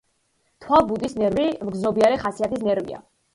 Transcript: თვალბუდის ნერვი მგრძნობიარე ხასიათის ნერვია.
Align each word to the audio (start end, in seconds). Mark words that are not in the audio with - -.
თვალბუდის 0.63 1.13
ნერვი 1.23 1.43
მგრძნობიარე 1.67 2.19
ხასიათის 2.25 2.65
ნერვია. 2.71 3.01